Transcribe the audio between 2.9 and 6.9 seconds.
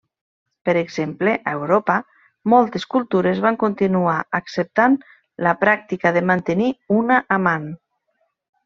cultures van continuar acceptant la pràctica de mantenir